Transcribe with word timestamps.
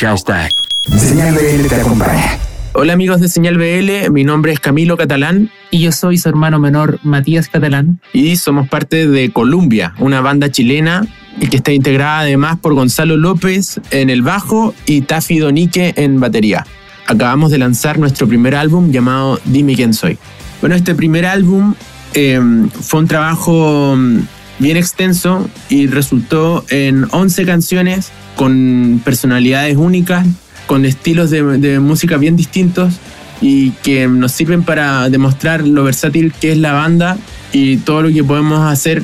Hashtag. 0.00 0.50
Señal 0.96 1.34
BL 1.34 1.68
te 1.68 1.74
acompaña. 1.74 2.38
Hola 2.72 2.94
amigos 2.94 3.20
de 3.20 3.28
Señal 3.28 3.58
BL, 3.58 4.10
mi 4.10 4.24
nombre 4.24 4.50
es 4.52 4.58
Camilo 4.58 4.96
Catalán. 4.96 5.50
Y 5.70 5.80
yo 5.80 5.92
soy 5.92 6.16
su 6.16 6.26
hermano 6.30 6.58
menor, 6.58 6.98
Matías 7.02 7.48
Catalán. 7.48 8.00
Y 8.14 8.36
somos 8.36 8.66
parte 8.66 9.06
de 9.06 9.30
Columbia, 9.30 9.92
una 9.98 10.22
banda 10.22 10.50
chilena 10.50 11.06
y 11.38 11.48
que 11.48 11.58
está 11.58 11.72
integrada 11.72 12.20
además 12.20 12.58
por 12.58 12.72
Gonzalo 12.72 13.18
López 13.18 13.78
en 13.90 14.08
el 14.08 14.22
bajo 14.22 14.74
y 14.86 15.02
Taffy 15.02 15.38
Donique 15.38 15.92
en 15.96 16.18
batería. 16.18 16.66
Acabamos 17.06 17.50
de 17.50 17.58
lanzar 17.58 17.98
nuestro 17.98 18.26
primer 18.26 18.54
álbum 18.54 18.92
llamado 18.92 19.38
Dime 19.44 19.74
quién 19.74 19.92
soy. 19.92 20.16
Bueno, 20.62 20.76
este 20.76 20.94
primer 20.94 21.26
álbum 21.26 21.74
em, 22.14 22.70
fue 22.70 23.00
un 23.00 23.06
trabajo 23.06 23.94
mm, 23.98 24.20
bien 24.60 24.78
extenso 24.78 25.46
y 25.68 25.88
resultó 25.88 26.64
en 26.70 27.06
11 27.10 27.44
canciones 27.44 28.12
con 28.40 29.02
personalidades 29.04 29.76
únicas, 29.76 30.26
con 30.66 30.86
estilos 30.86 31.28
de, 31.28 31.78
música 31.78 32.16
bien 32.16 32.36
distintos 32.36 32.94
y 33.42 33.72
que 33.82 34.08
nos 34.08 34.32
sirven 34.32 34.62
para 34.62 35.10
demostrar 35.10 35.68
lo 35.68 35.84
versátil 35.84 36.32
que 36.32 36.52
es 36.52 36.56
la 36.56 36.72
banda 36.72 37.18
y 37.52 37.76
todo 37.76 38.00
lo 38.00 38.08
que 38.08 38.24
podemos 38.24 38.60
hacer 38.62 39.02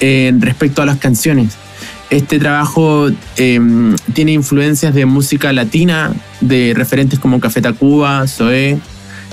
respecto 0.00 0.80
a 0.80 0.86
las 0.86 0.96
canciones. 0.96 1.52
Este 2.08 2.38
trabajo 2.38 3.10
em, 3.36 3.94
tiene 4.14 4.32
influencias 4.32 4.94
de 4.94 5.04
música 5.04 5.52
latina, 5.52 6.10
de 6.40 6.72
referentes 6.74 7.18
como 7.18 7.40
Café 7.40 7.60
Tacuba, 7.60 8.26
Zoé, 8.26 8.78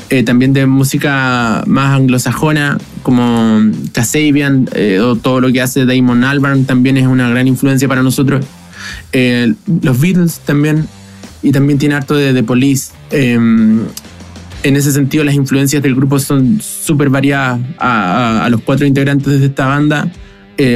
eh, 0.10 0.24
también 0.24 0.52
de 0.52 0.66
música 0.66 1.64
más 1.66 1.96
anglosajona, 1.96 2.78
como 3.04 3.62
Kasabian, 3.94 4.68
eh, 4.74 5.00
o 5.00 5.16
todo 5.16 5.40
lo 5.40 5.50
que 5.54 5.62
hace 5.62 5.86
Damon 5.86 6.26
Albarn 6.26 6.66
también 6.66 6.98
es 6.98 7.08
una 7.08 7.30
gran 7.30 7.48
influencia 7.48 7.88
para 7.88 8.04
nosotros. 8.04 8.46
Eh, 9.12 9.54
los 9.82 10.00
Beatles 10.00 10.40
también, 10.40 10.88
y 11.42 11.52
también 11.52 11.80
tiene 11.80 11.96
harto 11.96 12.16
de 12.16 12.34
The 12.34 12.44
Police. 12.44 12.92
Em, 13.12 13.82
en 14.64 14.76
ese 14.76 14.92
sentido, 14.92 15.24
las 15.24 15.36
influencias 15.36 15.82
del 15.82 15.96
grupo 15.96 16.20
son 16.20 16.60
súper 16.62 17.10
variadas 17.10 17.60
a, 17.78 18.48
los 18.52 18.62
cuatro 18.62 18.86
integrantes 18.86 19.40
de 19.40 19.46
esta 19.46 19.68
banda. 19.68 20.12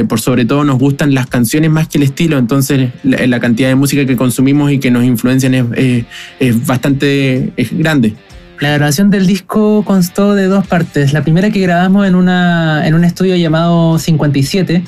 por 0.08 0.18
sobre 0.18 0.46
todo 0.46 0.64
nos 0.64 0.78
gustan 0.78 1.12
las 1.12 1.26
canciones 1.26 1.70
más 1.70 1.88
que 1.88 1.98
el 1.98 2.04
estilo, 2.04 2.38
entonces 2.38 2.88
la, 3.02 3.38
cantidad 3.38 3.68
de 3.68 3.74
música 3.74 4.06
que 4.06 4.16
consumimos 4.16 4.72
y 4.72 4.78
que 4.78 4.90
nos 4.90 5.04
influencian 5.04 5.52
es, 5.52 6.06
es 6.40 6.66
bastante 6.66 7.52
grande. 7.72 8.14
La 8.60 8.70
grabación 8.70 9.10
del 9.10 9.26
disco 9.26 9.84
constó 9.84 10.34
de 10.34 10.46
dos 10.46 10.66
partes. 10.66 11.12
La 11.12 11.22
primera 11.22 11.50
que 11.50 11.60
grabamos 11.60 12.06
en, 12.06 12.14
una, 12.14 12.86
en 12.86 12.94
un 12.94 13.04
estudio 13.04 13.36
llamado 13.36 13.98
57 13.98 14.84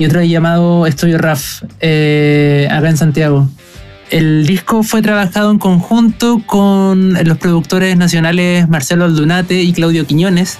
y 0.00 0.06
otro 0.06 0.22
llamado 0.22 0.86
Estudio 0.86 1.18
RAF, 1.18 1.62
eh, 1.78 2.66
acá 2.70 2.88
en 2.88 2.96
Santiago. 2.96 3.46
El 4.08 4.46
disco 4.46 4.82
fue 4.82 5.02
trabajado 5.02 5.50
en 5.50 5.58
conjunto 5.58 6.42
con 6.46 7.22
los 7.22 7.36
productores 7.36 7.98
nacionales 7.98 8.66
Marcelo 8.66 9.04
Aldunate 9.04 9.62
y 9.62 9.74
Claudio 9.74 10.06
Quiñones. 10.06 10.56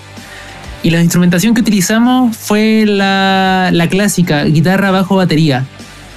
Y 0.83 0.91
la 0.91 1.01
instrumentación 1.01 1.55
que 1.55 1.63
utilizamos 1.63 2.37
fue 2.37 2.85
la, 2.87 3.71
la 3.73 3.89
clásica, 3.89 4.45
guitarra, 4.45 4.91
bajo, 4.91 5.17
batería. 5.17 5.65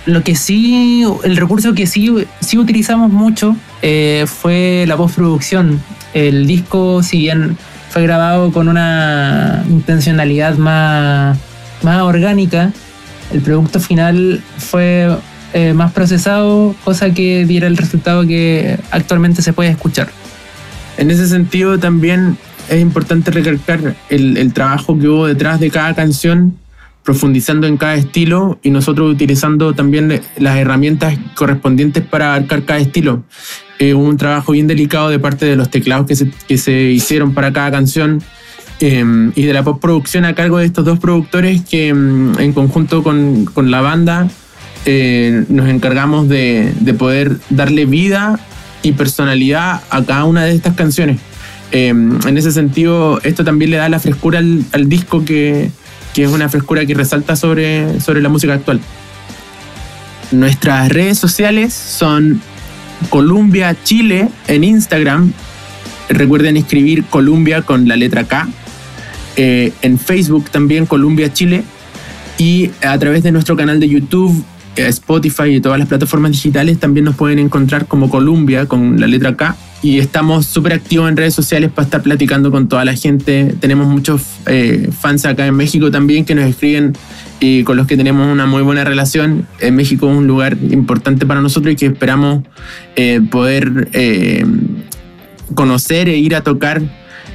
Lo 0.06 0.22
que 0.22 0.36
sí, 0.36 1.06
el 1.24 1.38
recurso 1.38 1.74
que 1.74 1.88
sí, 1.88 2.14
sí 2.42 2.58
utilizamos 2.58 3.10
mucho 3.10 3.56
eh, 3.82 4.26
fue 4.28 4.84
la 4.86 4.98
postproducción. 4.98 5.82
El 6.14 6.46
disco, 6.46 7.02
si 7.04 7.20
bien 7.20 7.58
fue 7.90 8.04
grabado 8.04 8.52
con 8.52 8.68
una 8.68 9.64
intencionalidad 9.70 10.58
más, 10.58 11.38
más 11.84 12.02
orgánica, 12.02 12.74
el 13.34 13.42
producto 13.42 13.80
final 13.80 14.42
fue 14.58 15.10
eh, 15.54 15.74
más 15.74 15.92
procesado, 15.92 16.76
cosa 16.84 17.14
que 17.14 17.46
diera 17.46 17.68
el 17.68 17.78
resultado 17.78 18.26
que 18.26 18.78
actualmente 18.92 19.42
se 19.42 19.54
puede 19.54 19.70
escuchar. 19.70 20.10
En 20.98 21.12
ese 21.12 21.28
sentido 21.28 21.80
también 21.80 22.38
es 22.70 22.80
importante 22.80 23.32
recalcar 23.32 23.96
el, 24.10 24.54
trabajo 24.54 24.98
que 24.98 25.08
hubo 25.08 25.28
detrás 25.28 25.60
de 25.60 25.70
cada 25.70 25.94
canción 25.94 26.58
profundizando 27.04 27.68
en 27.68 27.76
cada 27.76 27.96
estilo 27.96 28.60
y 28.64 28.70
nosotros 28.70 29.12
utilizando 29.12 29.74
también 29.74 30.22
las 30.38 30.58
herramientas 30.58 31.18
correspondientes 31.36 32.04
para 32.04 32.36
abarcar 32.36 32.64
cada 32.64 32.80
estilo. 32.80 33.24
Eh, 33.80 33.94
un 33.94 34.16
trabajo 34.16 34.54
bien 34.54 34.68
delicado 34.68 35.10
de 35.10 35.20
parte 35.20 35.46
de 35.46 35.56
los 35.56 35.70
teclados 35.70 36.08
que 36.08 36.16
se, 36.16 36.30
que 36.48 36.58
se 36.58 36.72
hicieron 36.72 37.34
para 37.34 37.52
cada 37.52 37.72
canción 37.72 38.24
em, 38.84 39.32
y 39.36 39.44
de 39.44 39.54
la 39.54 39.64
postproducción 39.64 40.26
a 40.26 40.36
cargo 40.36 40.58
de 40.58 40.66
estos 40.66 40.84
dos 40.86 41.00
productores 41.00 41.62
que 41.62 41.90
em, 41.90 42.38
en 42.40 42.54
conjunto 42.54 43.04
con, 43.04 43.46
con 43.46 43.72
la 43.72 43.82
banda 43.82 44.28
eh, 44.86 45.46
nos 45.48 45.70
encargamos 45.70 46.28
de, 46.28 46.74
de, 46.80 46.94
poder 46.94 47.38
darle 47.50 47.86
vida 47.86 48.40
y 48.82 48.92
personalidad 48.92 49.82
a 49.90 50.04
cada 50.04 50.26
una 50.26 50.44
de 50.44 50.54
estas 50.54 50.76
canciones. 50.76 51.20
Em, 51.72 52.20
en 52.28 52.38
ese 52.38 52.52
sentido, 52.52 53.20
esto 53.24 53.44
también 53.44 53.72
le 53.72 53.78
da 53.78 53.88
la 53.88 54.00
frescura 54.00 54.40
al, 54.40 54.66
al 54.74 54.90
disco 54.90 55.24
que, 55.24 55.72
que 56.14 56.24
es 56.24 56.30
una 56.30 56.50
frescura 56.50 56.86
que 56.86 56.94
resalta 56.94 57.36
sobre, 57.36 58.00
sobre 58.00 58.22
la 58.22 58.30
música 58.30 58.54
actual. 58.54 58.80
Nuestras 60.32 60.90
redes 60.90 61.18
sociales 61.18 61.74
son 61.74 62.42
Columbia 63.10 63.76
Chile 63.84 64.30
en 64.48 64.64
Instagram. 64.64 65.34
Recuerden 66.10 66.58
escribir 66.58 67.06
Columbia 67.06 67.62
con 67.62 67.88
la 67.88 67.96
letra 67.96 68.24
K. 68.26 68.48
Eh, 69.36 69.72
en 69.82 69.98
Facebook 69.98 70.50
también 70.50 70.86
Columbia 70.86 71.32
Chile. 71.34 71.64
Y 72.38 72.72
a 72.84 72.98
través 72.98 73.24
de 73.24 73.32
nuestro 73.32 73.56
canal 73.56 73.80
de 73.80 73.88
YouTube, 73.88 74.44
eh, 74.76 74.88
Spotify 74.88 75.56
y 75.56 75.62
todas 75.62 75.78
las 75.78 75.88
plataformas 75.88 76.32
digitales 76.32 76.80
también 76.80 77.06
nos 77.06 77.16
pueden 77.16 77.40
encontrar 77.40 77.86
como 77.86 78.10
Columbia 78.10 78.66
con 78.66 79.00
la 79.00 79.08
letra 79.08 79.36
K 79.36 79.56
y 79.84 80.00
estamos 80.00 80.46
súper 80.46 80.72
activos 80.72 81.10
en 81.10 81.18
redes 81.18 81.34
sociales 81.34 81.70
para 81.70 81.84
estar 81.84 82.02
platicando 82.02 82.52
con 82.52 82.70
toda 82.70 82.86
la 82.86 82.96
gente. 82.96 83.54
Tenemos 83.60 83.86
muchos 83.88 84.24
eh, 84.46 84.90
fans 84.98 85.26
acá 85.26 85.46
en 85.46 85.56
México 85.56 85.92
también 85.92 86.24
que 86.24 86.34
nos 86.34 86.46
escriben 86.46 86.94
y 87.42 87.64
con 87.66 87.76
los 87.76 87.86
que 87.86 87.98
tenemos 87.98 88.32
una 88.32 88.46
muy 88.46 88.62
buena 88.62 88.86
relación. 88.86 89.46
En 89.60 89.76
México 89.76 90.10
es 90.10 90.18
un 90.18 90.26
lugar 90.26 90.58
importante 90.72 91.26
para 91.26 91.42
nosotros 91.42 91.74
y 91.74 91.76
que 91.76 91.88
esperamos 91.88 92.44
eh, 92.96 93.20
poder 93.30 93.90
eh, 93.92 94.46
conocer 95.54 96.08
e 96.08 96.18
ir 96.18 96.34
a 96.36 96.42
tocar 96.42 96.82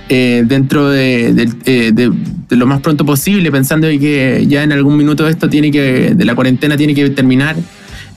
dentro 0.09 0.89
de, 0.89 2.13
lo 2.51 2.67
más 2.67 2.81
pronto 2.81 3.05
posible, 3.05 3.51
pensando 3.51 3.89
que 3.89 4.45
ya 4.49 4.63
en 4.63 4.73
algún 4.73 4.97
minuto 4.97 5.29
esto 5.29 5.49
tiene 5.49 5.71
que, 5.71 6.15
de 6.15 6.25
la 6.25 6.35
cuarentena 6.35 6.77
tiene 6.77 6.95
que 6.95 7.11
terminar. 7.11 7.57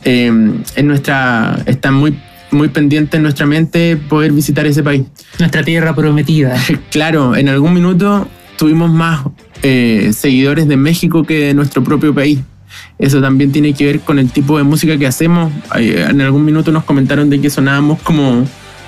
en 0.03 0.63
nuestra, 0.83 1.61
está 1.65 1.91
muy 1.91 2.15
muy 2.51 2.67
pendiente 2.67 3.17
en 3.17 3.23
nuestra 3.23 3.45
mente 3.45 3.97
poder 3.97 4.31
visitar 4.31 4.65
ese 4.67 4.83
país. 4.83 5.03
Nuestra 5.39 5.63
tierra 5.63 5.95
prometida. 5.95 6.55
claro, 6.91 7.35
en 7.35 7.49
algún 7.49 7.73
minuto 7.73 8.27
tuvimos 8.57 8.91
más 8.91 9.23
eh, 9.63 10.11
seguidores 10.13 10.67
de 10.67 10.77
México 10.77 11.23
que 11.23 11.47
de 11.47 11.53
nuestro 11.53 11.83
propio 11.83 12.13
país. 12.13 12.39
Eso 12.99 13.21
también 13.21 13.51
tiene 13.51 13.73
que 13.73 13.85
ver 13.85 13.99
con 14.01 14.19
el 14.19 14.29
tipo 14.29 14.57
de 14.57 14.63
música 14.63 14.97
que 14.97 15.07
hacemos. 15.07 15.51
En 15.75 16.21
algún 16.21 16.45
minuto 16.45 16.71
nos 16.71 16.83
comentaron 16.83 17.29
de 17.29 17.41
que 17.41 17.49
sonábamos 17.49 18.01
como 18.01 18.45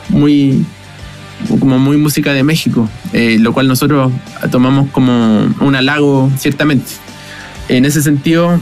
muy, 0.09 0.66
como 1.60 1.80
muy 1.80 1.98
música 1.98 2.34
de 2.34 2.44
México, 2.44 2.90
eh, 3.12 3.38
lo 3.40 3.54
cual 3.54 3.68
nosotros 3.68 4.12
tomamos 4.52 4.90
como 4.92 5.48
un 5.60 5.76
halago, 5.76 6.32
ciertamente. 6.38 6.92
En 7.70 7.86
ese 7.86 8.02
sentido, 8.02 8.60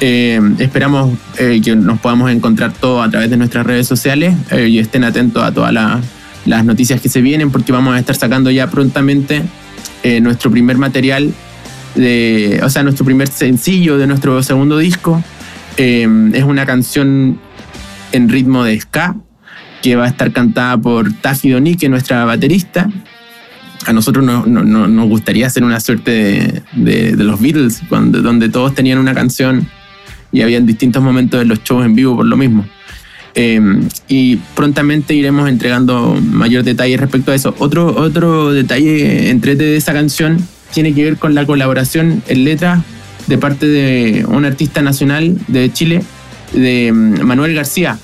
eh, 0.00 0.40
esperamos 0.58 1.16
eh, 1.38 1.60
que 1.64 1.76
nos 1.76 2.00
podamos 2.00 2.30
encontrar 2.30 2.72
todo 2.72 3.02
a 3.02 3.08
través 3.08 3.30
de 3.30 3.36
nuestras 3.36 3.64
redes 3.64 3.86
sociales 3.86 4.34
eh, 4.50 4.68
y 4.68 4.78
estén 4.78 5.04
atentos 5.04 5.42
a 5.42 5.52
todas 5.52 5.72
las 5.72 6.64
noticias 6.64 7.00
que 7.00 7.08
se 7.08 7.20
vienen 7.20 7.50
porque 7.50 7.72
vamos 7.72 7.94
a 7.94 7.98
estar 7.98 8.16
sacando 8.16 8.50
ya 8.50 8.68
prontamente 8.68 9.42
nuestro 10.20 10.50
primer 10.50 10.76
material, 10.76 11.32
de, 11.94 12.60
o 12.62 12.68
sea, 12.68 12.82
nuestro 12.82 13.06
primer 13.06 13.26
sencillo 13.28 13.96
de 13.96 14.06
nuestro 14.06 14.42
segundo 14.42 14.76
disco. 14.76 15.24
es 15.78 16.44
una 16.44 16.66
canción 16.66 17.40
en 18.12 18.28
ritmo 18.28 18.64
de 18.64 18.78
ska 18.78 19.16
que 19.84 19.96
va 19.96 20.06
a 20.06 20.08
estar 20.08 20.32
cantada 20.32 20.78
por 20.78 21.12
Taffy 21.12 21.50
Donique, 21.50 21.90
nuestra 21.90 22.24
baterista, 22.24 22.88
a 23.84 23.92
nosotros 23.92 24.24
no, 24.24 24.46
nos 24.46 25.08
gustaría 25.10 25.46
hacer 25.46 25.62
una 25.62 25.78
suerte 25.78 26.62
de, 26.72 27.14
los 27.18 27.38
Beatles, 27.38 27.82
cuando, 27.90 28.22
donde 28.22 28.48
todos 28.48 28.74
tenían 28.74 28.96
una 28.96 29.12
canción 29.12 29.68
y 30.32 30.40
habían 30.40 30.64
distintos 30.64 31.02
momentos 31.02 31.38
de 31.38 31.44
los 31.44 31.62
shows 31.64 31.84
en 31.84 31.94
vivo 31.94 32.16
por 32.16 32.24
lo 32.24 32.34
mismo. 32.34 32.64
Em, 33.34 33.86
y 34.08 34.36
prontamente 34.54 35.12
iremos 35.12 35.50
entregando 35.50 36.18
mayor 36.18 36.64
detalle 36.64 36.96
respecto 36.96 37.32
a 37.32 37.34
eso. 37.34 37.54
Otro, 37.58 37.94
otro 37.94 38.54
detalle 38.54 39.28
entre 39.28 39.54
de 39.54 39.76
esa 39.76 39.92
canción 39.92 40.38
tiene 40.72 40.94
que 40.94 41.04
ver 41.04 41.18
con 41.18 41.34
la 41.34 41.44
colaboración 41.44 42.22
en 42.26 42.44
letras 42.44 42.82
de 43.26 43.36
parte 43.36 43.66
de 43.66 44.24
un 44.26 44.46
artista 44.46 44.80
nacional 44.80 45.36
de 45.46 45.70
Chile, 45.70 46.02
de 46.54 46.86
em, 46.86 47.20
Manuel 47.20 47.54
García. 47.54 47.98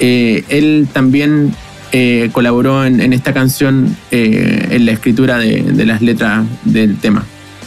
Eh, 0.00 0.44
él 0.48 0.88
también 0.92 1.54
eh, 1.92 2.30
colaboró 2.32 2.84
en, 2.84 3.12
esta 3.12 3.32
canción 3.32 3.96
eh, 4.10 4.68
en 4.70 4.86
la 4.86 4.92
escritura 4.92 5.38
de, 5.38 5.62
de 5.62 5.86
las 5.86 6.02
letras 6.02 6.44
del 6.64 6.96
tema. 6.96 7.24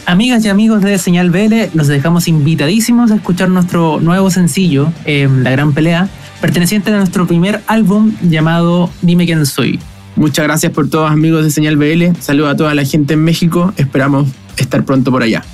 Amigas 0.08 0.42
y 0.46 0.48
amigos 0.48 0.80
de 0.80 0.96
Señal 0.96 1.30
BL, 1.30 1.54
los 1.74 1.86
dejamos 1.86 2.28
invitadísimos 2.28 3.10
a 3.10 3.16
escuchar 3.16 3.50
nuestro 3.50 4.00
nuevo 4.00 4.30
sencillo, 4.30 4.90
em, 5.04 5.42
La 5.42 5.50
Gran 5.50 5.74
Pelea, 5.74 6.08
perteneciente 6.40 6.90
a 6.90 6.96
nuestro 6.96 7.26
primer 7.26 7.60
álbum 7.66 8.12
llamado 8.22 8.90
Dime 9.02 9.26
quién 9.26 9.44
soy. 9.44 9.78
Muchas 10.16 10.46
gracias 10.46 10.72
por 10.72 10.88
todos 10.88 11.10
amigos 11.10 11.44
de 11.44 11.50
Señal 11.50 11.76
BL. 11.76 12.18
Saludos 12.20 12.54
a 12.54 12.56
toda 12.56 12.74
la 12.74 12.86
gente 12.86 13.14
en 13.14 13.22
México. 13.22 13.74
Esperamos 13.76 14.28
estar 14.56 14.82
pronto 14.82 15.10
por 15.10 15.22
allá. 15.22 15.44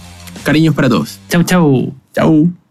Cariños 0.45 0.75
para 0.75 0.89
todos. 0.89 1.19
Chau, 1.29 1.43
chau. 1.43 1.93
Chau. 2.15 2.64